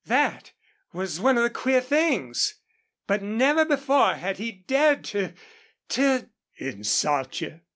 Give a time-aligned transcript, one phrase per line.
[0.07, 0.51] That
[0.93, 2.55] was one of the queer things.
[3.05, 5.35] But never before had he dared to
[5.89, 6.27] to"
[6.57, 7.59] "Insult you.